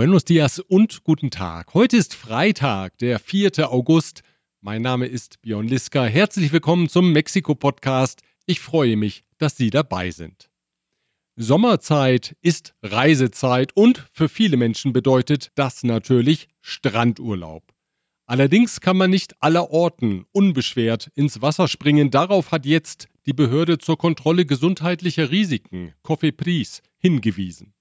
Buenos 0.00 0.24
dias 0.24 0.60
und 0.60 1.04
guten 1.04 1.30
Tag. 1.30 1.74
Heute 1.74 1.98
ist 1.98 2.14
Freitag, 2.14 2.96
der 2.96 3.18
4. 3.18 3.70
August. 3.70 4.22
Mein 4.62 4.80
Name 4.80 5.04
ist 5.04 5.42
Björn 5.42 5.68
Liska. 5.68 6.06
Herzlich 6.06 6.54
willkommen 6.54 6.88
zum 6.88 7.12
Mexiko-Podcast. 7.12 8.22
Ich 8.46 8.60
freue 8.60 8.96
mich, 8.96 9.24
dass 9.36 9.58
Sie 9.58 9.68
dabei 9.68 10.10
sind. 10.10 10.48
Sommerzeit 11.36 12.34
ist 12.40 12.74
Reisezeit 12.82 13.76
und 13.76 14.08
für 14.10 14.30
viele 14.30 14.56
Menschen 14.56 14.94
bedeutet 14.94 15.50
das 15.54 15.82
natürlich 15.82 16.48
Strandurlaub. 16.62 17.64
Allerdings 18.24 18.80
kann 18.80 18.96
man 18.96 19.10
nicht 19.10 19.34
allerorten 19.42 20.24
unbeschwert 20.32 21.10
ins 21.14 21.42
Wasser 21.42 21.68
springen. 21.68 22.10
Darauf 22.10 22.52
hat 22.52 22.64
jetzt 22.64 23.08
die 23.26 23.34
Behörde 23.34 23.76
zur 23.76 23.98
Kontrolle 23.98 24.46
gesundheitlicher 24.46 25.30
Risiken, 25.30 25.92
COFEPRIS, 26.02 26.80
hingewiesen. 26.96 27.74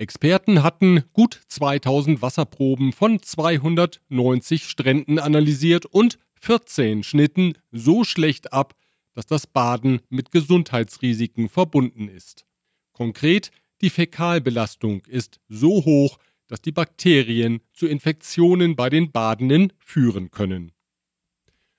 Experten 0.00 0.62
hatten 0.62 1.02
gut 1.12 1.40
2000 1.48 2.22
Wasserproben 2.22 2.92
von 2.92 3.20
290 3.20 4.68
Stränden 4.68 5.18
analysiert 5.18 5.86
und 5.86 6.20
14 6.40 7.02
schnitten 7.02 7.54
so 7.72 8.04
schlecht 8.04 8.52
ab, 8.52 8.76
dass 9.14 9.26
das 9.26 9.48
Baden 9.48 10.00
mit 10.08 10.30
Gesundheitsrisiken 10.30 11.48
verbunden 11.48 12.08
ist. 12.08 12.46
Konkret, 12.92 13.50
die 13.80 13.90
Fäkalbelastung 13.90 15.02
ist 15.06 15.40
so 15.48 15.84
hoch, 15.84 16.18
dass 16.46 16.62
die 16.62 16.72
Bakterien 16.72 17.60
zu 17.72 17.88
Infektionen 17.88 18.76
bei 18.76 18.90
den 18.90 19.10
Badenden 19.10 19.72
führen 19.80 20.30
können. 20.30 20.70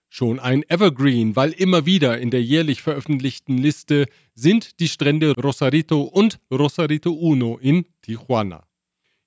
Schon 0.09 0.39
ein 0.39 0.63
Evergreen, 0.67 1.35
weil 1.35 1.51
immer 1.51 1.85
wieder 1.85 2.19
in 2.19 2.31
der 2.31 2.41
jährlich 2.41 2.81
veröffentlichten 2.81 3.59
Liste 3.59 4.07
sind 4.33 4.79
die 4.79 4.87
Strände 4.87 5.33
Rosarito 5.35 6.01
und 6.01 6.39
Rosarito 6.51 7.11
Uno 7.11 7.59
in 7.61 7.85
Tijuana. 8.01 8.63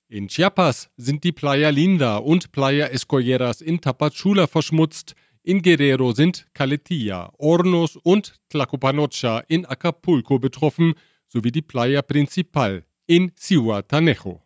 In 0.09 0.27
Chiapas 0.27 0.89
sind 0.97 1.23
die 1.23 1.31
Playa 1.31 1.69
Linda 1.69 2.17
und 2.17 2.51
Playa 2.51 2.87
Escolleras 2.87 3.61
in 3.61 3.79
Tapachula 3.79 4.45
verschmutzt, 4.45 5.15
in 5.41 5.61
Guerrero 5.61 6.11
sind 6.11 6.45
Caletilla, 6.53 7.33
Hornos 7.39 7.95
und 7.97 8.35
Tlacopanocha 8.49 9.39
in 9.47 9.65
Acapulco 9.65 10.37
betroffen, 10.37 10.93
sowie 11.27 11.51
die 11.51 11.61
Playa 11.61 12.01
Principal 12.01 12.85
in 13.07 13.31
Cihuatanejo. 13.35 14.42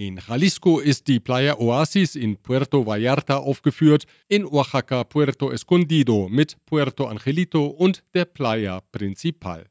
In 0.00 0.18
Jalisco 0.26 0.78
ist 0.78 1.08
die 1.08 1.20
Playa 1.20 1.58
Oasis 1.58 2.16
in 2.16 2.38
Puerto 2.38 2.86
Vallarta 2.86 3.36
aufgeführt, 3.36 4.06
in 4.28 4.46
Oaxaca 4.46 5.04
Puerto 5.04 5.50
Escondido 5.50 6.26
mit 6.30 6.56
Puerto 6.64 7.04
Angelito 7.04 7.66
und 7.66 8.02
der 8.14 8.24
Playa 8.24 8.80
Principal. 8.92 9.66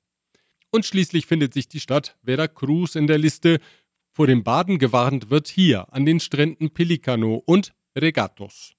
Und 0.69 0.85
schließlich 0.85 1.25
findet 1.25 1.55
sich 1.55 1.67
die 1.67 1.79
Stadt 1.79 2.15
Veracruz 2.23 2.93
in 2.93 3.07
der 3.07 3.17
Liste. 3.17 3.57
Vor 4.11 4.27
dem 4.27 4.43
Baden 4.43 4.77
gewarnt 4.77 5.31
wird 5.31 5.47
hier 5.47 5.91
an 5.91 6.05
den 6.05 6.19
Stränden 6.19 6.69
Pelicano 6.69 7.41
und 7.47 7.73
Regatos. 7.97 8.73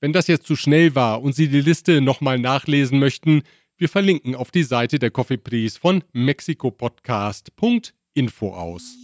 Wenn 0.00 0.12
das 0.12 0.26
jetzt 0.26 0.46
zu 0.46 0.54
schnell 0.54 0.94
war 0.94 1.22
und 1.22 1.34
Sie 1.34 1.48
die 1.48 1.62
Liste 1.62 2.02
nochmal 2.02 2.38
nachlesen 2.38 2.98
möchten, 2.98 3.40
wir 3.78 3.88
verlinken 3.88 4.34
auf 4.34 4.50
die 4.50 4.64
Seite 4.64 4.98
der 4.98 5.10
Coffee 5.10 5.38
Pries 5.38 5.78
von 5.78 6.04
mexikopodcast.info 6.12 8.50
aus. 8.50 8.98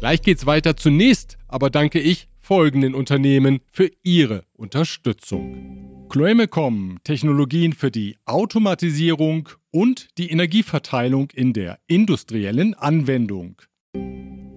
Gleich 0.00 0.22
geht's 0.22 0.46
weiter. 0.46 0.76
Zunächst 0.76 1.38
aber 1.48 1.70
danke 1.70 1.98
ich 1.98 2.28
folgenden 2.38 2.94
Unternehmen 2.94 3.60
für 3.72 3.90
ihre 4.04 4.44
Unterstützung. 4.54 6.06
Chloemecom, 6.08 6.98
Technologien 7.04 7.72
für 7.72 7.90
die 7.90 8.16
Automatisierung 8.24 9.48
und 9.70 10.08
die 10.16 10.30
Energieverteilung 10.30 11.30
in 11.34 11.52
der 11.52 11.80
industriellen 11.88 12.74
Anwendung. 12.74 13.60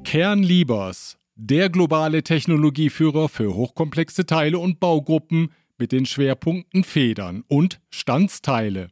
Kernliebers, 0.04 1.18
der 1.36 1.70
globale 1.70 2.24
Technologieführer 2.24 3.28
für 3.28 3.56
hochkomplexe 3.56 4.26
Teile 4.26 4.60
und 4.60 4.80
Baugruppen 4.80 5.52
mit 5.78 5.92
den 5.92 6.06
Schwerpunkten 6.06 6.84
Federn 6.84 7.44
und 7.48 7.82
Standsteile. 7.90 8.90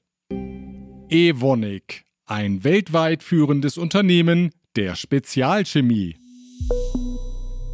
Evonik, 1.10 2.06
ein 2.26 2.64
weltweit 2.64 3.22
führendes 3.24 3.78
Unternehmen 3.78 4.50
der 4.76 4.96
Spezialchemie. 4.96 6.16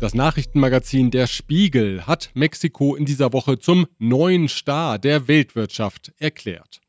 Das 0.02 0.14
Nachrichtenmagazin 0.14 1.10
Der 1.10 1.26
Spiegel 1.26 2.06
hat 2.06 2.30
Mexiko 2.34 2.96
in 2.96 3.06
dieser 3.06 3.32
Woche 3.32 3.60
zum 3.60 3.88
neuen 3.98 4.50
Star 4.50 5.00
der 5.00 5.30
Weltwirtschaft 5.30 6.12
erklärt. 6.18 6.82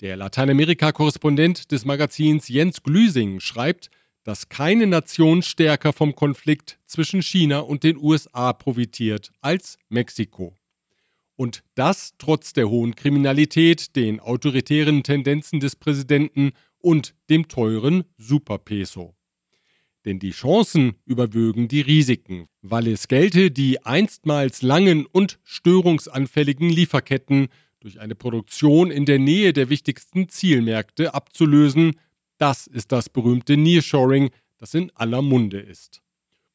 Der 0.00 0.16
Lateinamerika-Korrespondent 0.16 1.72
des 1.72 1.84
Magazins 1.84 2.48
Jens 2.48 2.84
Glüsing 2.84 3.40
schreibt, 3.40 3.90
dass 4.22 4.48
keine 4.48 4.86
Nation 4.86 5.42
stärker 5.42 5.92
vom 5.92 6.14
Konflikt 6.14 6.78
zwischen 6.86 7.22
China 7.22 7.58
und 7.58 7.82
den 7.82 7.96
USA 7.96 8.52
profitiert 8.52 9.32
als 9.40 9.76
Mexiko. 9.88 10.54
Und 11.34 11.64
das 11.74 12.14
trotz 12.18 12.52
der 12.52 12.68
hohen 12.68 12.94
Kriminalität, 12.94 13.96
den 13.96 14.20
autoritären 14.20 15.02
Tendenzen 15.02 15.58
des 15.58 15.74
Präsidenten 15.74 16.52
und 16.78 17.16
dem 17.30 17.48
teuren 17.48 18.04
Superpeso. 18.16 19.17
Denn 20.08 20.18
die 20.18 20.30
Chancen 20.30 20.94
überwögen 21.04 21.68
die 21.68 21.82
Risiken, 21.82 22.46
weil 22.62 22.86
es 22.86 23.08
gelte, 23.08 23.50
die 23.50 23.84
einstmals 23.84 24.62
langen 24.62 25.04
und 25.04 25.38
störungsanfälligen 25.44 26.70
Lieferketten 26.70 27.48
durch 27.80 28.00
eine 28.00 28.14
Produktion 28.14 28.90
in 28.90 29.04
der 29.04 29.18
Nähe 29.18 29.52
der 29.52 29.68
wichtigsten 29.68 30.30
Zielmärkte 30.30 31.12
abzulösen. 31.12 31.92
Das 32.38 32.66
ist 32.66 32.90
das 32.90 33.10
berühmte 33.10 33.58
Nearshoring, 33.58 34.30
das 34.56 34.72
in 34.72 34.90
aller 34.94 35.20
Munde 35.20 35.60
ist. 35.60 36.00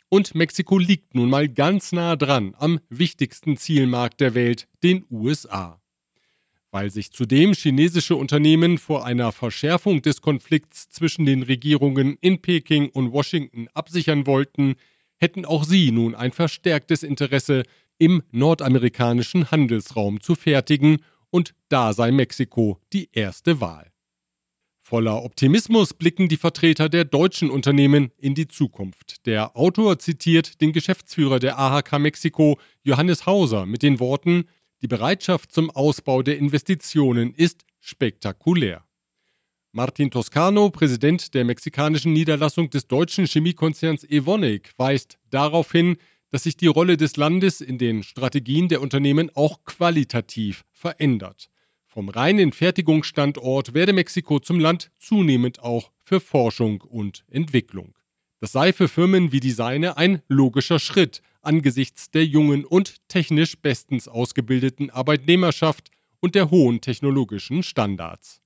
Und 0.10 0.34
Mexiko 0.34 0.80
liegt 0.80 1.14
nun 1.14 1.30
mal 1.30 1.48
ganz 1.48 1.92
nah 1.92 2.16
dran 2.16 2.56
am 2.58 2.80
wichtigsten 2.90 3.56
Zielmarkt 3.56 4.20
der 4.20 4.34
Welt, 4.34 4.68
den 4.82 5.06
USA. 5.12 5.80
Weil 6.74 6.90
sich 6.90 7.12
zudem 7.12 7.54
chinesische 7.54 8.16
Unternehmen 8.16 8.80
vor 8.80 9.06
einer 9.06 9.32
Verschärfung 9.32 10.02
des 10.02 10.22
Konflikts 10.22 10.90
zwischen 10.90 11.24
den 11.24 11.44
Regierungen 11.44 12.18
in 12.20 12.42
Peking 12.42 12.90
und 12.90 13.12
Washington 13.12 13.68
absichern 13.76 14.26
wollten, 14.26 14.74
hätten 15.20 15.46
auch 15.46 15.66
sie 15.66 15.92
nun 15.92 16.16
ein 16.16 16.32
verstärktes 16.32 17.04
Interesse, 17.04 17.62
im 18.00 18.24
nordamerikanischen 18.32 19.52
Handelsraum 19.52 20.20
zu 20.20 20.34
fertigen, 20.34 20.98
und 21.30 21.54
da 21.70 21.94
sei 21.94 22.12
Mexiko 22.12 22.80
die 22.92 23.08
erste 23.12 23.62
Wahl. 23.62 23.92
Voller 24.82 25.24
Optimismus 25.24 25.94
blicken 25.94 26.28
die 26.28 26.38
Vertreter 26.38 26.90
der 26.90 27.06
deutschen 27.06 27.52
Unternehmen 27.52 28.12
in 28.18 28.34
die 28.34 28.48
Zukunft. 28.48 29.28
Der 29.28 29.56
Autor 29.56 30.00
zitiert 30.00 30.60
den 30.60 30.74
Geschäftsführer 30.74 31.38
der 31.38 31.60
AHK 31.60 32.00
Mexiko, 32.00 32.60
Johannes 32.82 33.28
Hauser, 33.28 33.68
mit 33.68 33.84
den 33.84 34.00
Worten 34.00 34.46
die 34.84 34.90
Bereitschaft 34.90 35.54
zum 35.54 35.72
Ausbau 35.72 36.22
der 36.24 36.38
Investitionen 36.38 37.34
ist 37.34 37.66
spektakulär. 37.80 38.84
Martin 39.72 40.12
Toscano, 40.12 40.70
Präsident 40.70 41.34
der 41.34 41.46
mexikanischen 41.46 42.12
Niederlassung 42.12 42.70
des 42.70 42.88
deutschen 42.88 43.26
Chemiekonzerns 43.26 44.04
Evonik, 44.04 44.74
weist 44.78 45.18
darauf 45.30 45.72
hin, 45.72 45.96
dass 46.32 46.44
sich 46.44 46.58
die 46.58 46.68
Rolle 46.68 46.98
des 46.98 47.16
Landes 47.16 47.62
in 47.62 47.78
den 47.78 48.04
Strategien 48.04 48.68
der 48.68 48.82
Unternehmen 48.82 49.32
auch 49.36 49.64
qualitativ 49.64 50.66
verändert. 50.72 51.50
Vom 51.86 52.10
reinen 52.10 52.52
Fertigungsstandort 52.52 53.74
werde 53.74 53.94
Mexiko 53.94 54.40
zum 54.40 54.60
Land 54.60 54.92
zunehmend 54.98 55.62
auch 55.62 55.92
für 56.04 56.20
Forschung 56.20 56.82
und 56.82 57.24
Entwicklung. 57.30 57.96
Das 58.42 58.52
sei 58.52 58.74
für 58.74 58.90
Firmen 58.90 59.32
wie 59.32 59.40
die 59.40 59.52
seine 59.52 59.96
ein 59.96 60.22
logischer 60.28 60.80
Schritt, 60.80 61.22
angesichts 61.44 62.12
der 62.12 62.26
jungen 62.26 62.66
und 62.66 63.08
technisch 63.08 63.58
bestens 63.58 64.08
ausgebildeten 64.08 64.90
Arbeitnehmerschaft 64.90 65.90
und 66.20 66.36
der 66.36 66.52
hohen 66.52 66.82
technologischen 66.82 67.64
Standards. 67.64 68.44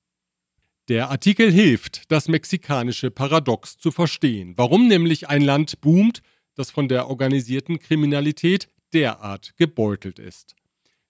Der 0.87 1.09
Artikel 1.09 1.51
hilft, 1.51 2.09
das 2.11 2.27
mexikanische 2.27 3.11
Paradox 3.11 3.77
zu 3.77 3.91
verstehen, 3.91 4.53
warum 4.55 4.87
nämlich 4.87 5.27
ein 5.27 5.41
Land 5.41 5.81
boomt, 5.81 6.21
das 6.55 6.71
von 6.71 6.87
der 6.87 7.09
organisierten 7.09 7.79
Kriminalität 7.79 8.69
derart 8.93 9.55
gebeutelt 9.57 10.17
ist. 10.17 10.55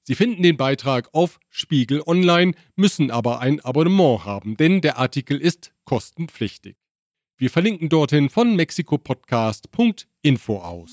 Sie 0.02 0.16
finden 0.16 0.42
den 0.42 0.58
Beitrag 0.58 1.14
auf 1.14 1.40
Spiegel 1.50 2.02
Online, 2.06 2.54
müssen 2.76 3.12
aber 3.12 3.40
ein 3.40 3.60
Abonnement 3.60 4.26
haben, 4.26 4.58
denn 4.58 4.82
der 4.82 4.98
Artikel 4.98 5.38
ist 5.38 5.74
kostenpflichtig. 5.84 6.78
Wir 7.38 7.50
verlinken 7.50 7.90
dorthin 7.90 8.30
von 8.30 8.56
mexikopodcast.info 8.56 10.58
aus. 10.58 10.92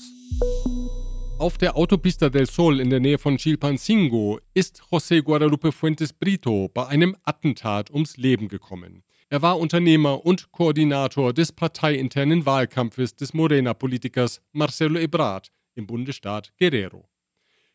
Auf 1.37 1.57
der 1.57 1.75
Autopista 1.75 2.29
del 2.29 2.45
Sol 2.45 2.79
in 2.79 2.89
der 2.89 3.01
Nähe 3.01 3.17
von 3.17 3.35
Chilpancingo 3.35 4.39
ist 4.53 4.81
José 4.89 5.21
Guadalupe 5.21 5.73
Fuentes 5.73 6.13
Brito 6.13 6.69
bei 6.73 6.87
einem 6.87 7.17
Attentat 7.23 7.91
ums 7.91 8.15
Leben 8.15 8.47
gekommen. 8.47 9.03
Er 9.29 9.41
war 9.41 9.59
Unternehmer 9.59 10.25
und 10.25 10.53
Koordinator 10.53 11.33
des 11.33 11.51
parteiinternen 11.51 12.45
Wahlkampfes 12.45 13.17
des 13.17 13.33
Morena-Politikers 13.33 14.41
Marcelo 14.53 14.97
Ebrard 14.97 15.51
im 15.75 15.87
Bundesstaat 15.87 16.53
Guerrero. 16.57 17.09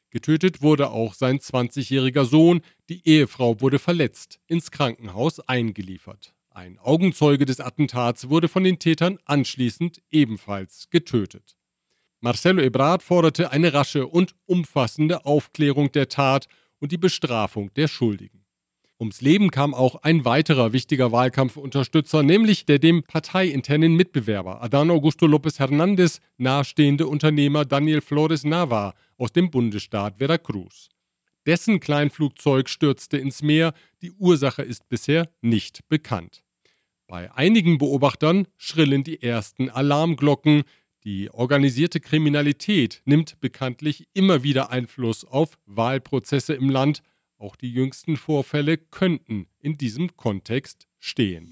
Getötet 0.09 0.63
wurde 0.63 0.91
auch 0.91 1.13
sein 1.13 1.39
20-jähriger 1.39 2.25
Sohn, 2.25 2.63
die 2.89 3.07
Ehefrau 3.07 3.61
wurde 3.61 3.79
verletzt, 3.79 4.41
ins 4.47 4.71
Krankenhaus 4.71 5.39
eingeliefert. 5.39 6.35
Ein 6.49 6.79
Augenzeuge 6.79 7.45
des 7.45 7.61
Attentats 7.61 8.31
wurde 8.31 8.49
von 8.49 8.65
den 8.65 8.79
Tätern 8.79 9.19
anschließend 9.27 10.01
ebenfalls 10.11 10.89
getötet. 10.89 11.60
Marcelo 12.21 12.61
Ebrard 12.63 13.03
forderte 13.03 13.51
eine 13.51 13.73
rasche 13.73 14.07
und 14.07 14.35
umfassende 14.45 15.25
Aufklärung 15.25 15.91
der 15.93 16.09
Tat 16.09 16.49
und 16.79 16.93
die 16.93 16.99
Bestrafung 16.99 17.73
der 17.75 17.89
Schuldigen. 17.89 18.45
Ums 18.99 19.23
Leben 19.23 19.51
kam 19.51 19.73
auch 19.73 20.03
ein 20.03 20.27
weiterer 20.27 20.75
wichtiger 20.75 21.11
Wahlkampfunterstützer, 21.11 22.23
nämlich 22.23 22.67
der 22.67 22.79
dem 22.79 23.03
parteiinternen 23.03 23.95
Mitbewerber 23.95 24.63
Adán 24.63 24.91
Augusto 24.91 25.25
López 25.25 25.59
Hernández 25.59 26.21
nahestehende 26.37 27.07
Unternehmer 27.07 27.65
Daniel 27.65 28.03
Flores 28.03 28.45
Nava 28.45 28.93
aus 29.17 29.33
dem 29.33 29.51
Bundesstaat 29.51 30.19
Veracruz. 30.19 30.91
Dessen 31.47 31.81
Kleinflugzeug 31.81 32.69
stürzte 32.69 33.17
ins 33.17 33.41
Meer, 33.41 33.73
die 34.03 34.13
Ursache 34.13 34.61
ist 34.61 34.87
bisher 34.91 35.31
nicht 35.41 35.89
bekannt. 35.89 36.45
Bei 37.07 37.33
einigen 37.35 37.79
Beobachtern 37.79 38.47
schrillen 38.59 39.03
die 39.03 39.23
ersten 39.23 39.71
Alarmglocken, 39.71 40.65
die 41.05 41.31
organisierte 41.33 42.01
Kriminalität 42.01 43.03
nimmt 43.05 43.41
bekanntlich 43.41 44.07
immer 44.13 44.43
wieder 44.43 44.71
Einfluss 44.71 45.25
auf 45.25 45.59
Wahlprozesse 45.67 46.55
im 46.55 46.69
Land 46.69 47.03
auch 47.39 47.57
die 47.57 47.73
jüngsten 47.73 48.17
Vorfälle 48.17 48.77
könnten 48.77 49.47
in 49.61 49.79
diesem 49.79 50.15
Kontext 50.17 50.87
stehen. 50.99 51.49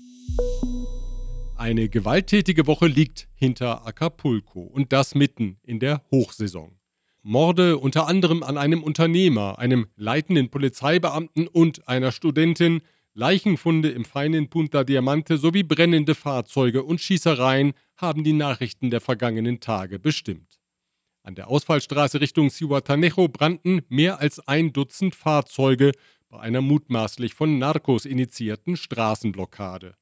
Eine 1.56 1.88
gewalttätige 1.88 2.66
Woche 2.66 2.86
liegt 2.86 3.26
hinter 3.34 3.86
Acapulco 3.86 4.60
und 4.60 4.92
das 4.92 5.14
mitten 5.14 5.58
in 5.62 5.80
der 5.80 6.02
Hochsaison. 6.10 6.78
Morde 7.22 7.78
unter 7.78 8.06
anderem 8.06 8.42
an 8.42 8.56
einem 8.58 8.82
Unternehmer, 8.82 9.58
einem 9.58 9.86
leitenden 9.96 10.50
Polizeibeamten 10.50 11.48
und 11.48 11.88
einer 11.88 12.12
Studentin, 12.12 12.82
Leichenfunde 13.14 13.88
im 13.88 14.04
feinen 14.04 14.48
Punta 14.48 14.84
Diamante 14.84 15.38
sowie 15.38 15.64
brennende 15.64 16.14
Fahrzeuge 16.14 16.84
und 16.84 17.00
Schießereien 17.00 17.72
haben 17.98 18.24
die 18.24 18.32
Nachrichten 18.32 18.90
der 18.90 19.00
vergangenen 19.00 19.60
Tage 19.60 19.98
bestimmt. 19.98 20.58
An 21.22 21.34
der 21.34 21.48
Ausfallstraße 21.48 22.20
Richtung 22.20 22.48
Cihuatanejo 22.48 23.28
brannten 23.28 23.82
mehr 23.88 24.18
als 24.20 24.40
ein 24.48 24.72
Dutzend 24.72 25.14
Fahrzeuge 25.14 25.92
bei 26.30 26.40
einer 26.40 26.62
mutmaßlich 26.62 27.34
von 27.34 27.58
Narcos 27.58 28.06
initiierten 28.06 28.76
Straßenblockade. 28.76 29.94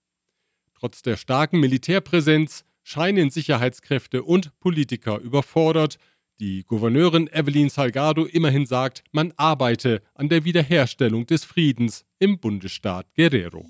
Trotz 0.79 1.03
der 1.03 1.17
starken 1.17 1.59
Militärpräsenz 1.59 2.65
scheinen 2.83 3.31
Sicherheitskräfte 3.31 4.23
und 4.23 4.57
Politiker 4.61 5.19
überfordert. 5.19 5.99
Die 6.39 6.65
Gouverneurin 6.65 7.29
Evelyn 7.33 7.71
Salgado 7.71 8.27
immerhin 8.27 8.67
sagt, 8.67 9.03
man 9.11 9.33
arbeite 9.37 10.03
an 10.15 10.29
der 10.29 10.45
Wiederherstellung 10.45 11.27
des 11.27 11.45
Friedens 11.45 12.05
im 12.19 12.39
Bundesstaat 12.39 13.07
Guerrero. 13.15 13.67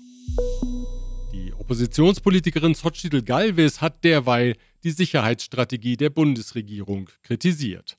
Oppositionspolitikerin 1.67 2.75
Xochitl 2.75 3.23
Galvez 3.23 3.81
hat 3.81 4.05
derweil 4.05 4.55
die 4.85 4.91
Sicherheitsstrategie 4.91 5.97
der 5.97 6.09
Bundesregierung 6.09 7.09
kritisiert. 7.23 7.97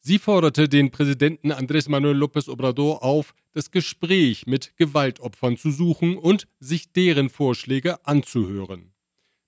Sie 0.00 0.18
forderte 0.18 0.68
den 0.68 0.90
Präsidenten 0.90 1.52
Andrés 1.52 1.88
Manuel 1.88 2.20
López 2.20 2.48
Obrador 2.48 3.04
auf, 3.04 3.32
das 3.52 3.70
Gespräch 3.70 4.48
mit 4.48 4.76
Gewaltopfern 4.78 5.56
zu 5.56 5.70
suchen 5.70 6.18
und 6.18 6.48
sich 6.58 6.90
deren 6.90 7.30
Vorschläge 7.30 8.04
anzuhören. 8.04 8.92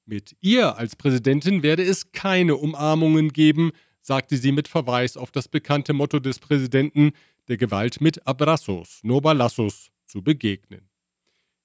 Mit 0.04 0.36
ihr 0.40 0.78
als 0.78 0.94
Präsidentin 0.94 1.64
werde 1.64 1.82
es 1.82 2.12
keine 2.12 2.54
Umarmungen 2.54 3.32
geben, 3.32 3.72
sagte 4.00 4.36
sie 4.36 4.52
mit 4.52 4.68
Verweis 4.68 5.16
auf 5.16 5.32
das 5.32 5.48
bekannte 5.48 5.92
Motto 5.92 6.20
des 6.20 6.38
Präsidenten, 6.38 7.10
der 7.48 7.56
Gewalt 7.56 8.00
mit 8.00 8.28
Abrazos, 8.28 9.00
no 9.02 9.20
balazos 9.20 9.90
zu 10.06 10.22
begegnen. 10.22 10.85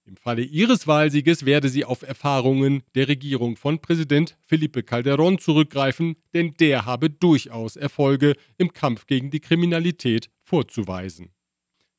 Im 0.05 0.17
Falle 0.17 0.41
ihres 0.41 0.87
Wahlsieges 0.87 1.45
werde 1.45 1.69
sie 1.69 1.85
auf 1.85 2.01
Erfahrungen 2.01 2.83
der 2.95 3.07
Regierung 3.07 3.55
von 3.55 3.79
Präsident 3.79 4.37
Felipe 4.45 4.81
Calderón 4.81 5.37
zurückgreifen, 5.37 6.15
denn 6.33 6.55
der 6.59 6.85
habe 6.85 7.09
durchaus 7.09 7.75
Erfolge 7.75 8.35
im 8.57 8.73
Kampf 8.73 9.05
gegen 9.05 9.29
die 9.29 9.39
Kriminalität 9.39 10.29
vorzuweisen. 10.41 11.29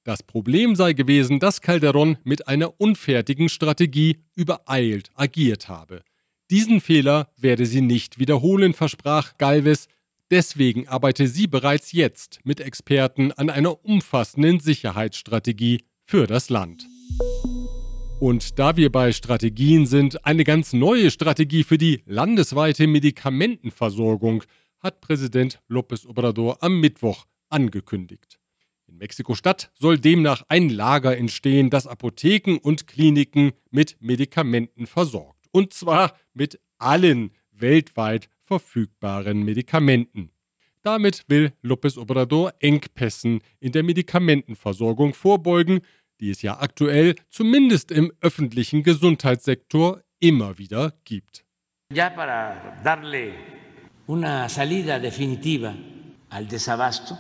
Das 0.05 0.25
Problem 0.25 0.75
sei 0.75 0.95
gewesen, 0.95 1.39
dass 1.39 1.63
Calderón 1.63 2.17
mit 2.25 2.49
einer 2.49 2.81
unfertigen 2.81 3.49
Strategie 3.49 4.19
übereilt 4.35 5.11
agiert 5.15 5.69
habe. 5.69 6.03
Diesen 6.51 6.81
Fehler 6.81 7.31
werde 7.37 7.67
sie 7.67 7.83
nicht 7.83 8.19
wiederholen, 8.19 8.75
versprach 8.75 9.39
Galvez. 9.39 9.87
Deswegen 10.31 10.89
arbeite 10.89 11.29
sie 11.29 11.47
bereits 11.47 11.93
jetzt 11.93 12.41
mit 12.43 12.61
Experten 12.61 13.31
an 13.33 13.49
einer 13.49 13.85
umfassenden 13.85 14.59
Sicherheitsstrategie 14.59 15.85
für 16.05 16.27
das 16.27 16.51
Land. 16.51 16.87
Und 18.23 18.61
da 18.61 18.77
wir 18.77 18.93
bei 18.93 19.11
Strategien 19.11 19.85
sind, 19.85 20.25
eine 20.25 20.45
ganz 20.45 20.73
neue 20.73 21.11
Strategie 21.11 21.65
für 21.65 21.77
die 21.77 22.05
landesweite 22.07 22.87
Medikamentenversorgung 22.87 24.45
hat 24.79 25.01
Präsident 25.01 25.61
López 25.69 26.07
Obrador 26.07 26.63
am 26.63 26.79
Mittwoch 26.79 27.27
angekündigt. 27.49 28.39
In 28.87 28.99
Mexiko-Stadt 28.99 29.73
soll 29.75 29.99
demnach 29.99 30.45
ein 30.47 30.69
Lager 30.69 31.19
entstehen, 31.19 31.69
das 31.69 31.89
Apotheken 31.89 32.59
und 32.63 32.87
Kliniken 32.87 33.55
mit 33.73 33.97
Medikamenten 33.99 34.87
versorgt. 34.87 35.49
Und 35.51 35.73
zwar 35.73 36.17
mit 36.33 36.61
allen 36.79 37.33
weltweit 37.51 38.29
verfügbaren 38.39 39.43
Medikamenten. 39.43 40.31
Damit 40.83 41.25
will 41.29 41.53
López 41.63 41.97
Obrador 41.99 42.55
Engpässen 42.61 43.41
in 43.59 43.73
der 43.73 43.83
Medikamentenversorgung 43.83 45.13
vorbeugen, 45.13 45.81
die 46.23 46.31
es 46.31 46.41
ja 46.43 46.59
aktuell 46.61 47.17
zumindest 47.31 47.91
im 47.91 48.13
öffentlichen 48.21 48.83
Gesundheitssektor 48.83 50.03
immer 50.21 50.57
wieder 50.57 50.95
gibt. 51.05 51.45
Ya 51.93 52.11
para 52.11 52.81
darle 52.83 53.35
una 54.07 54.49
salida 54.49 54.99
definitiva 54.99 55.75
al 56.31 56.49
desabasto, 56.49 57.19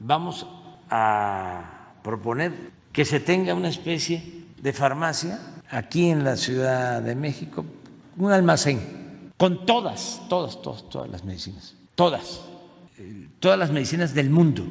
vamos 0.00 0.46
a 0.90 1.94
proponer 2.02 2.52
que 2.92 3.04
se 3.04 3.20
tenga 3.20 3.54
una 3.54 3.68
especie 3.68 4.22
de 4.60 4.72
farmacia 4.72 5.38
aquí 5.70 6.10
en 6.10 6.24
la 6.24 6.36
Ciudad 6.36 7.00
de 7.00 7.14
México, 7.14 7.64
un 8.18 8.32
almacén 8.32 9.30
con 9.38 9.64
todas, 9.64 10.20
todas, 10.28 10.60
todas, 10.60 10.88
todas 10.90 11.10
las 11.10 11.24
medicinas, 11.24 11.74
todas, 11.94 12.42
eh, 12.98 13.28
todas 13.40 13.58
las 13.58 13.70
medicinas 13.70 14.14
del 14.14 14.30
mundo. 14.30 14.64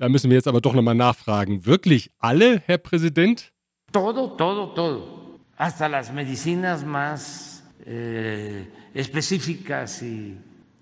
Da 0.00 0.08
müssen 0.08 0.30
wir 0.30 0.36
jetzt 0.38 0.48
aber 0.48 0.62
doch 0.62 0.72
nochmal 0.72 0.94
nachfragen. 0.94 1.66
Wirklich 1.66 2.10
alle, 2.18 2.62
Herr 2.64 2.78
Präsident? 2.78 3.52
Todo, 3.92 4.28
todo, 4.28 4.68
todo. 4.68 5.38
Hasta 5.58 5.88
las 5.88 6.10
medicinas 6.10 6.86
más 6.86 7.62
eh, 7.84 8.64
específicas 8.94 10.00
y 10.00 10.38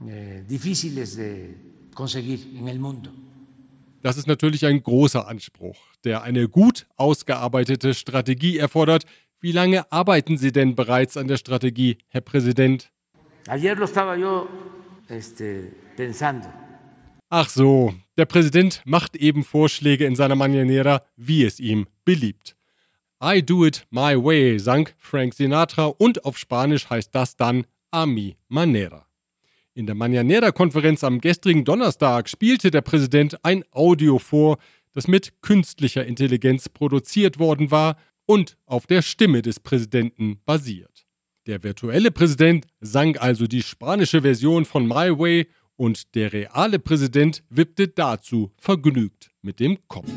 eh, 0.06 0.44
difíciles 0.48 1.16
de 1.16 1.52
conseguir 1.94 2.46
en 2.56 2.68
el 2.68 2.78
mundo. 2.78 3.10
Das 4.02 4.16
ist 4.16 4.28
natürlich 4.28 4.64
ein 4.64 4.84
großer 4.84 5.26
Anspruch, 5.26 5.78
der 6.04 6.22
eine 6.22 6.48
gut 6.48 6.86
ausgearbeitete 6.96 7.94
Strategie 7.94 8.58
erfordert. 8.58 9.04
Wie 9.40 9.50
lange 9.50 9.90
arbeiten 9.90 10.38
Sie 10.38 10.52
denn 10.52 10.76
bereits 10.76 11.16
an 11.16 11.26
der 11.26 11.38
Strategie, 11.38 11.98
Herr 12.06 12.20
Präsident? 12.20 12.92
Ayer 13.48 13.74
lo 13.74 13.84
estaba 13.84 14.16
yo 14.16 14.46
este, 15.08 15.72
pensando. 15.96 16.46
Ach 17.30 17.50
so, 17.50 17.94
der 18.16 18.24
Präsident 18.24 18.80
macht 18.86 19.14
eben 19.14 19.44
Vorschläge 19.44 20.06
in 20.06 20.16
seiner 20.16 20.34
Mañanera, 20.34 21.02
wie 21.16 21.44
es 21.44 21.60
ihm 21.60 21.86
beliebt. 22.06 22.56
I 23.22 23.42
do 23.42 23.66
it 23.66 23.86
my 23.90 24.16
way, 24.16 24.58
sang 24.58 24.88
Frank 24.96 25.34
Sinatra 25.34 25.86
und 25.86 26.24
auf 26.24 26.38
Spanisch 26.38 26.88
heißt 26.88 27.14
das 27.14 27.36
dann 27.36 27.66
a 27.90 28.06
mi 28.06 28.36
manera. 28.48 29.06
In 29.74 29.86
der 29.86 29.94
Mañanera-Konferenz 29.94 31.04
am 31.04 31.20
gestrigen 31.20 31.66
Donnerstag 31.66 32.30
spielte 32.30 32.70
der 32.70 32.80
Präsident 32.80 33.44
ein 33.44 33.62
Audio 33.72 34.18
vor, 34.18 34.56
das 34.92 35.06
mit 35.06 35.42
künstlicher 35.42 36.06
Intelligenz 36.06 36.70
produziert 36.70 37.38
worden 37.38 37.70
war 37.70 37.98
und 38.24 38.56
auf 38.64 38.86
der 38.86 39.02
Stimme 39.02 39.42
des 39.42 39.60
Präsidenten 39.60 40.40
basiert. 40.46 41.06
Der 41.46 41.62
virtuelle 41.62 42.10
Präsident 42.10 42.66
sang 42.80 43.16
also 43.18 43.46
die 43.46 43.62
spanische 43.62 44.22
Version 44.22 44.64
von 44.64 44.86
My 44.86 45.10
Way 45.18 45.46
und 45.78 46.14
der 46.14 46.32
reale 46.32 46.78
Präsident 46.78 47.42
wippte 47.48 47.88
dazu 47.88 48.52
vergnügt 48.58 49.30
mit 49.40 49.60
dem 49.60 49.78
Kopf. 49.88 50.08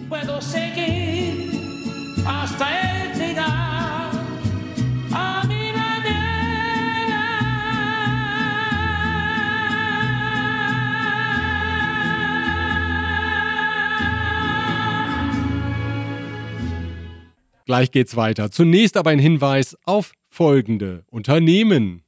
Gleich 17.65 17.91
geht's 17.91 18.17
weiter. 18.17 18.51
Zunächst 18.51 18.97
aber 18.97 19.11
ein 19.11 19.19
Hinweis 19.19 19.77
auf 19.85 20.11
folgende 20.27 21.05
Unternehmen. 21.09 22.03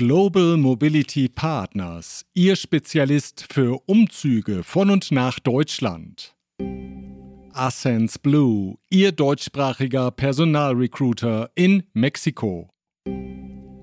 Global 0.00 0.56
Mobility 0.56 1.28
Partners, 1.28 2.24
Ihr 2.32 2.56
Spezialist 2.56 3.44
für 3.52 3.82
Umzüge 3.84 4.62
von 4.62 4.88
und 4.88 5.12
nach 5.12 5.38
Deutschland. 5.40 6.34
Ascens 7.52 8.18
Blue, 8.18 8.78
Ihr 8.88 9.12
deutschsprachiger 9.12 10.10
Personalrecruiter 10.10 11.50
in 11.54 11.82
Mexiko. 11.92 12.70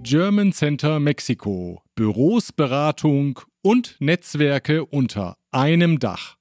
German 0.02 0.54
Center 0.54 1.00
Mexiko, 1.00 1.84
Büros, 1.94 2.52
Beratung 2.52 3.40
und 3.62 3.96
Netzwerke 4.00 4.88
unter 4.88 5.38
einem 5.52 6.00
Dach. 6.00 6.38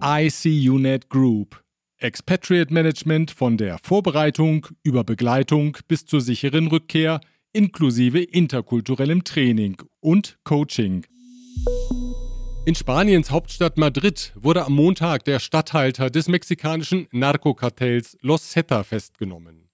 ICUNet 0.00 1.08
Group. 1.08 1.60
Expatriate 1.98 2.72
Management 2.72 3.32
von 3.32 3.56
der 3.56 3.78
Vorbereitung 3.82 4.68
über 4.84 5.02
Begleitung 5.02 5.76
bis 5.88 6.06
zur 6.06 6.20
sicheren 6.20 6.68
Rückkehr 6.68 7.20
inklusive 7.56 8.22
interkulturellem 8.22 9.24
Training 9.24 9.78
und 10.00 10.36
Coaching. 10.44 11.06
In 12.66 12.74
Spaniens 12.74 13.30
Hauptstadt 13.30 13.78
Madrid 13.78 14.34
wurde 14.34 14.66
am 14.66 14.74
Montag 14.74 15.24
der 15.24 15.38
Statthalter 15.38 16.10
des 16.10 16.28
mexikanischen 16.28 17.08
Narkokartells 17.12 18.18
Los 18.20 18.50
Zeta 18.50 18.82
festgenommen. 18.82 19.70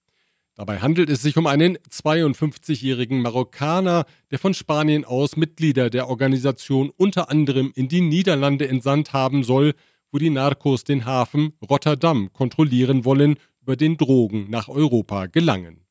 Dabei 0.55 0.79
handelt 0.79 1.09
es 1.09 1.23
sich 1.23 1.35
um 1.35 1.45
einen 1.45 1.77
52-jährigen 1.89 3.21
Marokkaner, 3.21 4.05
der 4.31 4.39
von 4.39 4.53
Spanien 4.53 5.03
aus 5.03 5.35
Mitglieder 5.35 5.89
der 5.89 6.07
Organisation 6.07 6.89
unter 6.95 7.29
anderem 7.29 7.73
in 7.75 7.89
die 7.89 7.99
Niederlande 7.99 8.69
entsandt 8.69 9.11
haben 9.11 9.43
soll, 9.43 9.73
wo 10.09 10.19
die 10.19 10.29
Narcos 10.29 10.85
den 10.85 11.03
Hafen 11.03 11.51
Rotterdam 11.69 12.31
kontrollieren 12.31 13.03
wollen, 13.03 13.35
über 13.61 13.75
den 13.75 13.97
Drogen 13.97 14.49
nach 14.49 14.69
Europa 14.69 15.25
gelangen. 15.25 15.83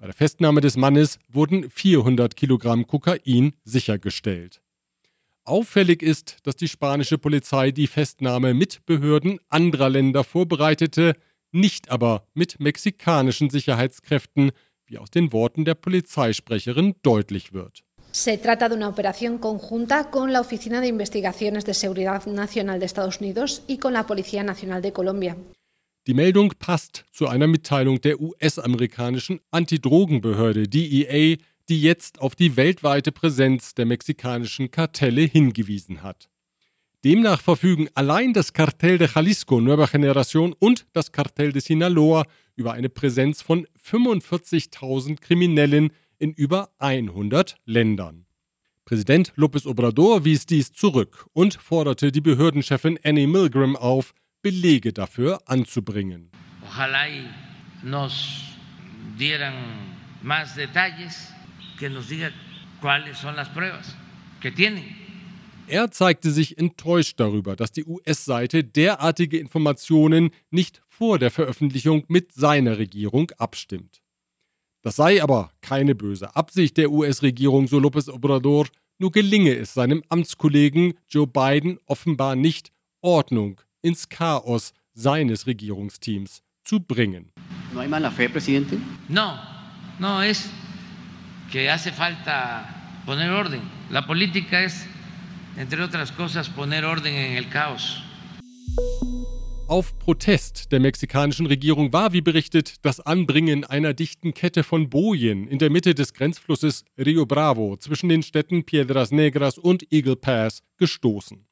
Bei 0.00 0.06
der 0.06 0.14
Festnahme 0.14 0.60
des 0.60 0.76
Mannes 0.76 1.18
wurden 1.28 1.68
400 1.70 2.36
Kilogramm 2.36 2.86
Kokain 2.86 3.52
sichergestellt. 3.64 4.60
Auffällig 5.44 6.02
ist, 6.02 6.36
dass 6.44 6.54
die 6.54 6.68
spanische 6.68 7.18
Polizei 7.18 7.72
die 7.72 7.88
Festnahme 7.88 8.54
mit 8.54 8.86
Behörden 8.86 9.40
anderer 9.48 9.88
Länder 9.88 10.22
vorbereitete, 10.22 11.14
nicht 11.50 11.90
aber 11.90 12.22
mit 12.32 12.60
mexikanischen 12.60 13.50
Sicherheitskräften, 13.50 14.52
wie 14.86 14.98
aus 14.98 15.10
den 15.10 15.32
Worten 15.32 15.64
der 15.64 15.74
Polizeisprecherin 15.74 16.94
deutlich 17.02 17.52
wird. 17.52 17.82
Se 18.12 18.38
trata 18.38 18.68
de 18.68 18.76
una 18.76 18.88
operación 18.88 19.38
conjunta 19.38 20.10
con 20.10 20.32
la 20.32 20.40
Oficina 20.40 20.80
de 20.80 20.88
Investigaciones 20.88 21.64
de 21.64 21.74
Seguridad 21.74 22.24
Nacional 22.26 22.78
de 22.78 22.86
Estados 22.86 23.20
Unidos 23.20 23.62
y 23.66 23.78
con 23.78 23.92
la 23.92 24.06
Policía 24.06 24.42
Nacional 24.44 24.80
de 24.80 24.92
Colombia. 24.92 25.36
Die 26.08 26.14
Meldung 26.14 26.54
passt 26.58 27.04
zu 27.10 27.28
einer 27.28 27.46
Mitteilung 27.46 28.00
der 28.00 28.18
US-amerikanischen 28.18 29.40
Antidrogenbehörde 29.50 30.66
DEA, 30.66 31.36
die 31.68 31.82
jetzt 31.82 32.22
auf 32.22 32.34
die 32.34 32.56
weltweite 32.56 33.12
Präsenz 33.12 33.74
der 33.74 33.84
mexikanischen 33.84 34.70
Kartelle 34.70 35.20
hingewiesen 35.20 36.02
hat. 36.02 36.30
Demnach 37.04 37.42
verfügen 37.42 37.90
allein 37.92 38.32
das 38.32 38.54
Kartell 38.54 38.96
de 38.96 39.06
Jalisco 39.14 39.60
Nueva 39.60 39.84
Generación 39.84 40.54
und 40.58 40.86
das 40.94 41.12
Kartell 41.12 41.52
de 41.52 41.60
Sinaloa 41.60 42.24
über 42.56 42.72
eine 42.72 42.88
Präsenz 42.88 43.42
von 43.42 43.66
45.000 43.78 45.20
Kriminellen 45.20 45.90
in 46.16 46.32
über 46.32 46.70
100 46.78 47.56
Ländern. 47.66 48.24
Präsident 48.86 49.34
López 49.36 49.66
Obrador 49.66 50.24
wies 50.24 50.46
dies 50.46 50.72
zurück 50.72 51.26
und 51.34 51.56
forderte 51.56 52.10
die 52.12 52.22
Behördenchefin 52.22 52.98
Annie 53.04 53.26
Milgram 53.26 53.76
auf, 53.76 54.14
Belege 54.50 54.92
dafür 54.92 55.40
anzubringen. 55.46 56.30
Ojalá 56.62 57.06
nos 57.82 58.14
dieran 59.18 59.54
más 60.22 60.56
detalles 60.56 61.32
que 61.78 61.88
nos 61.90 62.08
diga 62.08 62.30
cuáles 62.80 63.18
son 63.18 63.36
las 63.36 63.48
pruebas 63.48 63.94
que 64.40 64.50
tienen. 64.50 64.84
Er 65.66 65.90
zeigte 65.90 66.30
sich 66.30 66.56
enttäuscht 66.56 67.20
darüber, 67.20 67.54
dass 67.54 67.72
die 67.72 67.84
US-Seite 67.84 68.64
derartige 68.64 69.38
Informationen 69.38 70.30
nicht 70.50 70.80
vor 70.88 71.18
der 71.18 71.30
Veröffentlichung 71.30 72.04
mit 72.08 72.32
seiner 72.32 72.78
Regierung 72.78 73.30
abstimmt. 73.36 74.00
Das 74.80 74.96
sei 74.96 75.22
aber 75.22 75.50
keine 75.60 75.94
böse 75.94 76.34
Absicht 76.34 76.78
der 76.78 76.90
US-Regierung, 76.90 77.68
so 77.68 77.76
López 77.78 78.08
Obrador, 78.10 78.66
nur 78.98 79.12
gelinge 79.12 79.54
es 79.54 79.74
seinem 79.74 80.02
Amtskollegen 80.08 80.94
Joe 81.06 81.26
Biden 81.26 81.78
offenbar 81.84 82.34
nicht, 82.34 82.72
Ordnung 83.02 83.60
ins 83.82 84.08
Chaos 84.08 84.72
seines 84.94 85.46
Regierungsteams 85.46 86.42
zu 86.64 86.80
bringen. 86.80 87.32
No 87.72 87.80
hay 87.80 87.88
mala 87.88 88.10
fe, 88.10 88.28
presidente? 88.28 88.78
No, 89.08 89.38
no 89.98 90.22
es 90.22 90.48
que 91.50 91.70
hace 91.70 91.92
falta 91.92 93.02
poner 93.06 93.30
orden. 93.30 93.60
La 93.90 94.06
política 94.06 94.62
es, 94.62 94.86
entre 95.56 95.82
otras 95.82 96.12
cosas, 96.12 96.48
poner 96.48 96.84
orden 96.84 97.14
en 97.14 97.36
el 97.36 97.48
caos. 97.48 98.02
Auf 99.68 99.98
Protest 99.98 100.72
der 100.72 100.80
mexikanischen 100.80 101.44
Regierung 101.44 101.92
war, 101.92 102.14
wie 102.14 102.22
berichtet, 102.22 102.86
das 102.86 103.00
Anbringen 103.00 103.64
einer 103.64 103.92
dichten 103.92 104.32
Kette 104.32 104.62
von 104.64 104.88
Bojen 104.88 105.46
in 105.46 105.58
der 105.58 105.68
Mitte 105.68 105.94
des 105.94 106.14
Grenzflusses 106.14 106.84
Rio 106.96 107.26
Bravo 107.26 107.76
zwischen 107.76 108.08
den 108.08 108.22
Städten 108.22 108.64
Piedras 108.64 109.10
Negras 109.10 109.58
und 109.58 109.92
Eagle 109.92 110.16
Pass 110.16 110.62
gestoßen. 110.78 111.47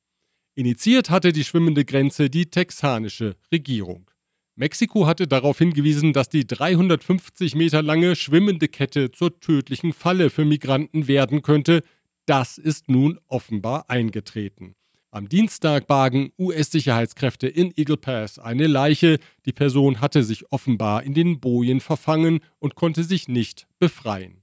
Initiiert 0.59 1.11
hatte 1.11 1.35
die 1.35 1.45
schwimmende 1.45 1.85
Grenze 1.85 2.31
die 2.31 2.47
texanische 2.47 3.37
Regierung. 3.53 4.11
Mexiko 4.55 5.07
hatte 5.07 5.29
darauf 5.29 5.59
hingewiesen, 5.59 6.15
dass 6.15 6.31
die 6.31 6.47
350 6.47 7.55
Meter 7.55 7.83
lange 7.83 8.17
schwimmende 8.17 8.67
Kette 8.67 9.11
zur 9.11 9.39
tödlichen 9.39 9.93
Falle 9.93 10.31
für 10.31 10.47
Migranten 10.47 11.09
werden 11.09 11.43
könnte. 11.43 11.83
Das 12.25 12.57
ist 12.57 12.89
nun 12.89 13.21
offenbar 13.29 13.91
eingetreten. 13.91 14.77
Am 15.11 15.29
Dienstag 15.29 15.87
bargen 15.87 16.33
US-Sicherheitskräfte 16.39 17.49
in 17.49 17.71
Eagle 17.77 17.99
Pass 17.99 18.39
eine 18.39 18.67
Leiche. 18.67 19.19
Die 19.45 19.53
Person 19.53 20.01
hatte 20.01 20.23
sich 20.23 20.51
offenbar 20.51 21.03
in 21.03 21.13
den 21.13 21.39
Bojen 21.39 21.81
verfangen 21.81 22.41
und 22.59 22.77
konnte 22.77 23.05
sich 23.05 23.29
nicht 23.29 23.67
befreien. 23.79 24.43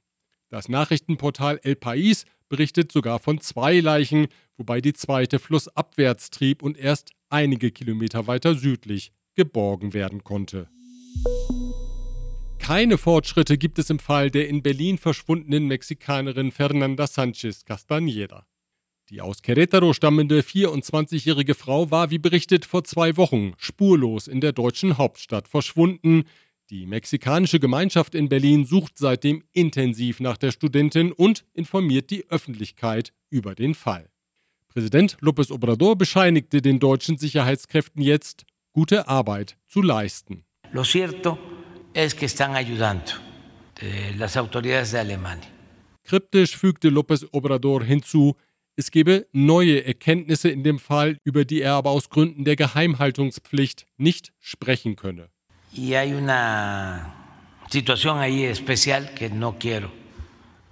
Das 0.50 0.70
Nachrichtenportal 0.70 1.60
El 1.64 1.74
País 1.74 2.26
berichtet 2.50 2.92
sogar 2.92 3.18
von 3.18 3.42
zwei 3.42 3.80
Leichen, 3.80 4.28
wobei 4.58 4.82
die 4.82 4.94
zweite 4.94 5.40
flussabwärts 5.40 6.30
trieb 6.30 6.64
und 6.64 6.78
erst 6.78 7.12
einige 7.30 7.72
Kilometer 7.72 8.28
weiter 8.28 8.56
südlich 8.56 9.12
geborgen 9.36 9.94
werden 9.94 10.24
konnte. 10.24 10.68
Keine 12.60 12.98
Fortschritte 12.98 13.58
gibt 13.58 13.78
es 13.78 13.90
im 13.90 14.00
Fall 14.00 14.32
der 14.32 14.48
in 14.48 14.64
Berlin 14.64 14.98
verschwundenen 14.98 15.68
Mexikanerin 15.68 16.52
Fernanda 16.52 17.08
Sanchez 17.08 17.66
Castañeda. 17.66 18.44
Die 19.10 19.20
aus 19.20 19.44
Querétaro 19.44 19.94
stammende 19.94 20.40
24-jährige 20.40 21.56
Frau 21.56 21.92
war, 21.92 22.10
wie 22.10 22.20
berichtet, 22.20 22.64
vor 22.64 22.86
zwei 22.86 23.18
Wochen 23.18 23.54
spurlos 23.58 24.30
in 24.30 24.40
der 24.40 24.54
deutschen 24.54 24.98
Hauptstadt 24.98 25.50
verschwunden. 25.50 26.24
Die 26.70 26.86
mexikanische 26.86 27.60
Gemeinschaft 27.60 28.16
in 28.16 28.30
Berlin 28.30 28.64
sucht 28.64 28.98
seitdem 28.98 29.44
intensiv 29.52 30.22
nach 30.22 30.38
der 30.38 30.52
Studentin 30.52 31.12
und 31.12 31.46
informiert 31.54 32.12
die 32.12 32.30
Öffentlichkeit 32.30 33.12
über 33.30 33.56
den 33.56 33.76
Fall. 33.76 34.13
Präsident 34.74 35.18
López 35.22 35.52
Obrador 35.52 35.96
bescheinigte 35.96 36.60
den 36.60 36.80
deutschen 36.80 37.20
Sicherheitskräften 37.20 38.02
jetzt, 38.02 38.44
gute 38.72 39.08
Arbeit 39.08 39.56
zu 39.68 39.84
leisten. 39.84 40.46
Lo 40.72 40.84
cierto 40.84 41.38
es 41.94 42.16
que 42.16 42.26
están 42.26 42.56
ayudando 42.56 43.12
eh, 43.80 44.16
las 44.18 44.36
autoridades 44.36 44.92
de 44.92 45.00
Alemania. 45.00 45.48
Kryptisch 46.04 46.58
fügte 46.58 46.90
López 46.90 47.24
Obrador 47.32 47.84
hinzu, 47.84 48.36
es 48.76 48.90
gebe 48.90 49.28
neue 49.32 49.86
Erkenntnisse 49.86 50.50
in 50.50 50.64
dem 50.64 50.80
Fall, 50.80 51.18
über 51.24 51.46
die 51.46 51.62
er 51.62 51.74
aber 51.74 51.92
aus 51.92 52.10
Gründen 52.10 52.44
der 52.44 52.56
Geheimhaltungspflicht 52.56 53.86
nicht 53.98 54.34
sprechen 54.40 54.96
könne. 54.96 55.30
Y 55.72 55.94
hay 55.94 56.16
una 56.16 57.14
situación 57.70 58.18
ahí 58.18 58.44
especial 58.46 59.14
que 59.14 59.30
no 59.30 59.60
quiero 59.60 59.92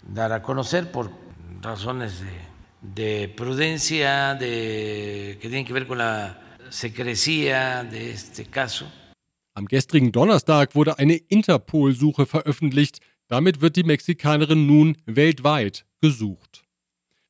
dar 0.01 0.31
a 0.31 0.41
conocer 0.41 0.91
por 0.91 1.11
razones 1.61 2.21
de, 2.21 2.50
de 2.81 3.27
prudencia, 3.29 4.35
de, 4.35 5.37
que 5.39 5.47
tienen 5.47 5.65
que 5.65 5.73
ver 5.73 5.87
con 5.87 5.97
la 5.97 6.37
secrecía 6.69 7.83
de 7.83 8.11
este 8.11 8.45
caso. 8.45 8.85
Am 9.53 9.67
gestrigen 9.67 10.11
Donnerstag 10.11 10.75
wurde 10.75 10.97
eine 10.97 11.15
Interpol-Suche 11.15 12.25
veröffentlicht. 12.25 12.99
Damit 13.27 13.61
wird 13.61 13.75
die 13.75 13.83
Mexikanerin 13.83 14.65
nun 14.65 14.97
weltweit 15.05 15.85
gesucht. 16.01 16.63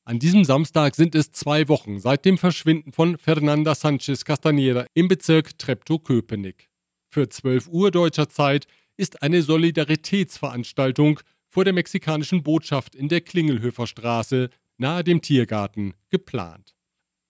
An 0.04 0.18
diesem 0.18 0.44
Samstag 0.44 0.96
sind 0.96 1.14
es 1.14 1.30
zwei 1.30 1.68
Wochen 1.68 2.00
seit 2.00 2.24
dem 2.24 2.38
Verschwinden 2.38 2.92
von 2.92 3.18
Fernanda 3.18 3.74
Sanchez 3.74 4.24
Castaneda 4.24 4.86
im 4.94 5.06
Bezirk 5.06 5.58
Treptow-Köpenick. 5.58 6.68
Für 7.08 7.28
12 7.28 7.68
Uhr 7.68 7.90
deutscher 7.90 8.28
Zeit 8.28 8.66
ist 8.96 9.22
eine 9.22 9.42
Solidaritätsveranstaltung 9.42 11.20
vor 11.48 11.64
der 11.64 11.72
mexikanischen 11.72 12.42
Botschaft 12.42 12.94
in 12.94 13.08
der 13.08 13.20
Klingelhöfer 13.20 13.86
Straße 13.86 14.50
nahe 14.82 15.02
dem 15.02 15.22
Tiergarten 15.22 15.94
geplant. 16.10 16.74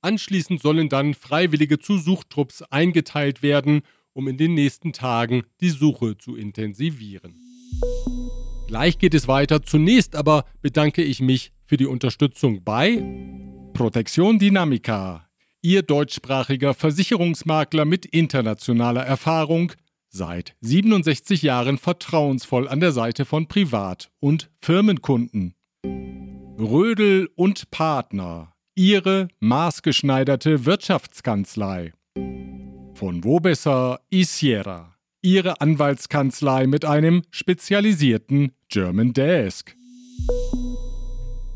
Anschließend 0.01 0.61
sollen 0.61 0.89
dann 0.89 1.15
Freiwillige 1.15 1.79
zu 1.79 1.99
Suchtrupps 1.99 2.63
eingeteilt 2.63 3.43
werden, 3.43 3.83
um 4.13 4.27
in 4.27 4.37
den 4.37 4.55
nächsten 4.55 4.93
Tagen 4.93 5.45
die 5.61 5.71
Suche 5.71 6.19
zu 6.19 6.35
intensivieren. 6.35 7.37
Gleich 8.67 8.99
geht 8.99 9.15
es 9.15 9.29
weiter. 9.29 9.63
Zunächst 9.63 10.17
aber 10.17 10.45
bedanke 10.61 11.03
ich 11.03 11.21
mich 11.21 11.53
für 11.65 11.77
die 11.77 11.87
Unterstützung 11.87 12.65
bei 12.65 13.03
Protection 13.75 14.39
Dynamica, 14.39 15.29
Ihr 15.65 15.83
deutschsprachiger 15.83 16.75
Versicherungsmakler 16.75 17.85
mit 17.85 18.05
internationaler 18.05 19.05
Erfahrung, 19.05 19.73
seit 20.09 20.57
67 20.61 21.43
Jahren 21.43 21.79
vertrauensvoll 21.79 22.67
an 22.67 22.81
der 22.81 22.91
Seite 22.91 23.25
von 23.25 23.47
Privat- 23.47 24.11
und 24.19 24.51
Firmenkunden. 24.59 25.55
Rödel 26.59 27.31
und 27.35 27.71
Partner, 27.71 28.53
ihre 28.75 29.29
maßgeschneiderte 29.41 30.67
Wirtschaftskanzlei. 30.67 31.93
Von 32.95 33.25
wo 33.25 33.41
besser 33.41 34.01
Isiera, 34.11 34.95
ihre 35.23 35.63
Anwaltskanzlei 35.63 36.67
mit 36.67 36.85
einem 36.85 37.23
spezialisierten 37.31 38.53
German 38.69 39.15
Desk. 39.15 39.75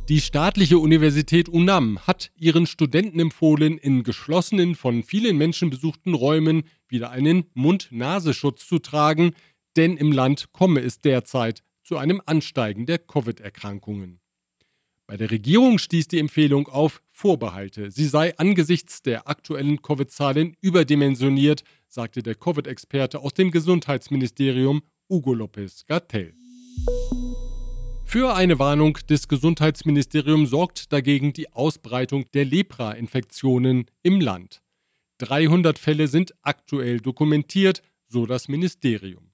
Die 0.08 0.20
staatliche 0.20 0.78
Universität 0.78 1.50
UNAM 1.50 1.98
hat 2.06 2.30
ihren 2.36 2.66
Studenten 2.66 3.20
empfohlen, 3.20 3.76
in 3.76 4.02
geschlossenen, 4.02 4.74
von 4.74 5.02
vielen 5.02 5.36
Menschen 5.36 5.68
besuchten 5.68 6.14
Räumen 6.14 6.62
wieder 6.88 7.10
einen 7.10 7.44
Mund-Nasenschutz 7.52 8.66
zu 8.66 8.78
tragen, 8.78 9.32
denn 9.76 9.98
im 9.98 10.10
Land 10.10 10.52
komme 10.52 10.80
es 10.80 11.00
derzeit 11.00 11.62
zu 11.82 11.98
einem 11.98 12.22
Ansteigen 12.24 12.86
der 12.86 12.98
Covid-Erkrankungen. 12.98 14.20
Bei 15.08 15.16
der 15.16 15.30
Regierung 15.30 15.78
stieß 15.78 16.08
die 16.08 16.18
Empfehlung 16.18 16.66
auf 16.66 17.00
Vorbehalte. 17.12 17.92
Sie 17.92 18.06
sei 18.06 18.36
angesichts 18.38 19.02
der 19.02 19.28
aktuellen 19.28 19.80
Covid-Zahlen 19.80 20.56
überdimensioniert, 20.60 21.62
sagte 21.86 22.24
der 22.24 22.34
Covid-Experte 22.34 23.20
aus 23.20 23.32
dem 23.32 23.52
Gesundheitsministerium 23.52 24.82
Hugo 25.08 25.32
López 25.32 25.86
Gatell. 25.86 26.34
Für 28.04 28.34
eine 28.34 28.58
Warnung 28.58 28.98
des 29.08 29.28
Gesundheitsministeriums 29.28 30.50
sorgt 30.50 30.92
dagegen 30.92 31.32
die 31.32 31.52
Ausbreitung 31.52 32.24
der 32.34 32.44
Lepra-Infektionen 32.44 33.86
im 34.02 34.20
Land. 34.20 34.60
300 35.18 35.78
Fälle 35.78 36.08
sind 36.08 36.34
aktuell 36.42 36.98
dokumentiert, 36.98 37.82
so 38.08 38.26
das 38.26 38.48
Ministerium. 38.48 39.30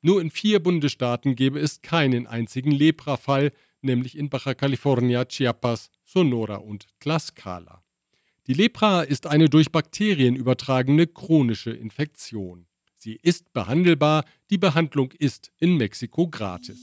Nur 0.00 0.20
in 0.20 0.30
vier 0.30 0.60
Bundesstaaten 0.60 1.36
gäbe 1.36 1.60
es 1.60 1.80
keinen 1.80 2.26
einzigen 2.26 2.72
Lepra-Fall, 2.72 3.52
nämlich 3.82 4.16
in 4.16 4.30
Baja 4.30 4.54
California, 4.54 5.24
Chiapas, 5.24 5.90
Sonora 6.04 6.56
und 6.56 6.86
Tlaxcala. 7.00 7.82
Die 8.46 8.54
Lepra 8.54 9.02
ist 9.02 9.26
eine 9.26 9.48
durch 9.48 9.70
Bakterien 9.70 10.34
übertragene 10.34 11.06
chronische 11.06 11.70
Infektion. 11.70 12.66
Sie 12.96 13.18
ist 13.22 13.52
behandelbar, 13.52 14.24
die 14.50 14.58
Behandlung 14.58 15.12
ist 15.12 15.52
in 15.58 15.76
Mexiko 15.76 16.28
gratis. 16.28 16.80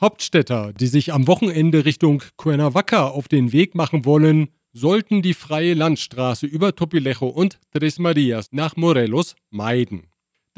Hauptstädter, 0.00 0.72
die 0.72 0.86
sich 0.86 1.12
am 1.12 1.26
Wochenende 1.26 1.84
Richtung 1.84 2.22
Cuernavaca 2.36 3.08
auf 3.08 3.26
den 3.26 3.52
Weg 3.52 3.74
machen 3.74 4.04
wollen, 4.04 4.50
sollten 4.72 5.22
die 5.22 5.34
freie 5.34 5.74
Landstraße 5.74 6.46
über 6.46 6.76
Topilejo 6.76 7.26
und 7.26 7.58
Tres 7.72 7.98
Marias 7.98 8.48
nach 8.52 8.76
Morelos 8.76 9.34
meiden 9.50 10.06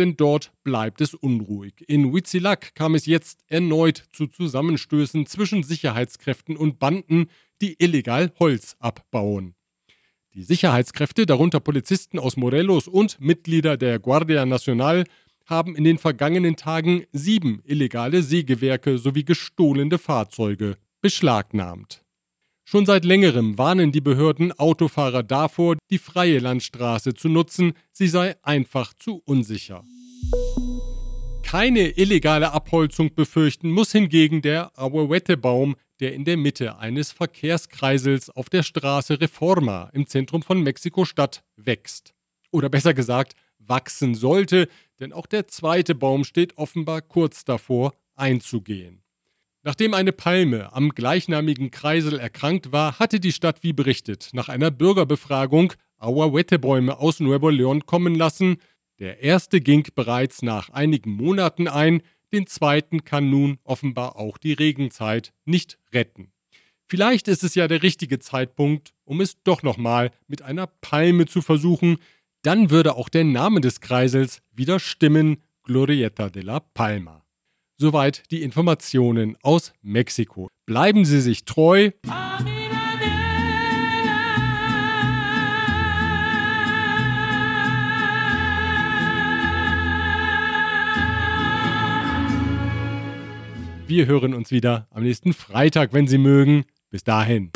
denn 0.01 0.17
dort 0.17 0.53
bleibt 0.65 1.01
es 1.03 1.15
unruhig. 1.15 1.85
In 1.87 2.11
Huitzilac 2.11 2.75
kam 2.75 2.95
es 2.95 3.05
jetzt 3.05 3.45
erneut 3.49 4.03
zu 4.13 4.27
Zusammenstößen 4.27 5.27
zwischen 5.27 5.63
Sicherheitskräften 5.63 6.57
und 6.57 6.79
Banden, 6.79 7.29
die 7.61 7.77
illegal 7.79 8.33
Holz 8.41 8.77
abbauen. 8.79 9.55
Die 10.33 10.43
Sicherheitskräfte, 10.43 11.27
darunter 11.27 11.61
Polizisten 11.61 12.19
aus 12.19 12.37
Morelos 12.37 12.89
und 12.89 13.21
Mitglieder 13.21 13.77
der 13.77 13.99
Guardia 13.99 14.47
Nacional, 14.47 15.05
haben 15.45 15.77
in 15.77 15.85
den 15.85 15.99
vergangenen 15.99 16.57
Tagen 16.57 17.05
sieben 17.13 17.61
illegale 17.65 18.23
Sägewerke 18.23 18.97
sowie 18.97 19.25
gestohlene 19.25 19.99
Fahrzeuge 19.99 20.79
beschlagnahmt. 21.03 22.03
Schon 22.71 22.87
seit 22.87 23.05
längerem 23.05 23.59
warnen 23.59 23.91
die 23.91 24.01
Behörden 24.01 24.53
Autofahrer 24.53 25.25
davor, 25.25 25.77
die 25.91 25.99
freie 25.99 26.39
Landstraße 26.39 27.15
zu 27.15 27.29
nutzen, 27.29 27.73
sie 27.91 28.07
sei 28.07 28.37
einfach 28.45 28.95
zu 28.95 29.21
unsicher. 29.25 29.83
Keine 31.43 31.99
illegale 31.99 32.53
Abholzung 32.53 33.13
befürchten 33.13 33.73
muss 33.73 33.91
hingegen 33.91 34.41
der 34.41 34.71
Ahuehuete-Baum, 34.79 35.75
der 35.99 36.15
in 36.15 36.25
der 36.25 36.37
Mitte 36.37 36.79
eines 36.79 37.11
Verkehrskreisels 37.11 38.31
auf 38.31 38.49
der 38.49 38.63
Straße 38.63 39.21
Reforma 39.21 39.91
im 39.93 40.07
Zentrum 40.07 40.43
von 40.43 40.63
Mexiko-Stadt 40.63 41.43
wächst. 41.57 42.15
Oder 42.53 42.69
besser 42.69 42.95
gesagt, 42.95 43.35
wachsen 43.59 44.15
sollte, 44.15 44.69
denn 45.01 45.13
auch 45.13 45.27
der 45.27 45.49
zweite 45.49 45.97
Baum 45.97 46.23
steht 46.23 46.57
offenbar 46.57 47.03
kurz 47.03 47.45
davor, 47.45 47.95
einzugehen. 48.15 49.03
Nachdem 49.63 49.93
eine 49.93 50.13
Palme 50.13 50.73
am 50.73 50.91
gleichnamigen 50.91 51.71
Kreisel 51.71 52.19
erkrankt 52.19 52.73
war, 52.73 52.99
hatte 52.99 53.21
die 53.21 53.33
Stadt 53.33 53.63
wie 53.63 53.75
berichtet 53.75 54.31
nach 54.33 54.49
einer 54.49 54.71
Bürgerbefragung 54.71 55.75
Ahuehuete-Bäume 55.99 56.99
aus 56.99 57.21
Nuevo 57.21 57.49
León 57.49 57.85
kommen 57.85 58.15
lassen. 58.15 58.57
Der 59.01 59.21
erste 59.23 59.61
ging 59.61 59.87
bereits 59.95 60.41
nach 60.41 60.71
einigen 60.71 61.11
Monaten 61.11 61.69
ein, 61.69 62.01
den 62.33 62.47
zweiten 62.47 63.05
kann 63.05 63.29
nun 63.29 63.59
offenbar 63.65 64.17
auch 64.17 64.39
die 64.39 64.55
Regenzeit 64.55 65.35
nicht 65.45 65.79
retten. 65.93 66.33
Vielleicht 66.87 67.29
ist 67.29 67.45
es 67.45 67.55
ja 67.55 67.69
der 67.69 67.83
richtige 67.83 68.19
Zeitpunkt, 68.19 68.95
um 69.05 69.21
es 69.21 69.43
doch 69.43 69.63
nochmal 69.63 70.11
mit 70.27 70.41
einer 70.41 70.69
Palme 70.69 71.27
zu 71.27 71.43
versuchen, 71.43 71.99
dann 72.43 72.71
würde 72.71 72.97
auch 72.97 73.11
der 73.11 73.25
Name 73.25 73.61
des 73.61 73.81
Kreisels 73.81 74.41
wieder 74.53 74.81
stimmen, 74.81 75.43
Glorieta 75.65 76.31
de 76.31 76.43
la 76.43 76.61
Palma. 76.61 77.20
Soweit 77.83 78.31
die 78.31 78.43
Informationen 78.43 79.39
aus 79.41 79.73
Mexiko. 79.81 80.51
Bleiben 80.67 81.07
Sie 81.07 81.19
sich 81.23 81.47
treu. 81.47 81.93
Wir 93.87 94.05
hören 94.05 94.35
uns 94.35 94.51
wieder 94.51 94.87
am 94.91 95.03
nächsten 95.03 95.33
Freitag, 95.33 95.95
wenn 95.95 96.07
Sie 96.07 96.19
mögen. 96.19 96.67
Bis 96.91 97.03
dahin. 97.03 97.51